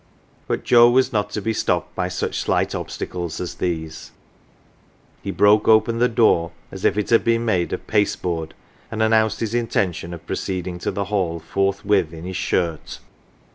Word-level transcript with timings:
But 0.47 0.63
Joe 0.63 0.89
was 0.89 1.13
not 1.13 1.29
to 1.29 1.43
be 1.43 1.53
stopped 1.53 1.93
by 1.93 2.07
such 2.07 2.39
slight 2.39 2.73
obstacles 2.73 3.39
as 3.39 3.53
these; 3.53 4.09
he 5.21 5.29
broke 5.29 5.67
open 5.67 5.99
the 5.99 6.09
door 6.09 6.53
as 6.71 6.83
if 6.83 6.97
it 6.97 7.11
had 7.11 7.23
been 7.23 7.45
made 7.45 7.71
of 7.71 7.85
pasteboard, 7.85 8.55
and 8.89 9.03
announced 9.03 9.41
his 9.41 9.53
intention 9.53 10.11
of 10.11 10.25
proceeding 10.25 10.79
to 10.79 10.89
the 10.89 11.05
Hall 11.13 11.39
forthwith 11.39 12.13
in 12.15 12.23
his 12.25 12.35
shirt. 12.35 12.97